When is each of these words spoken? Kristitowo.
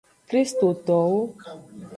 Kristitowo. 0.29 1.19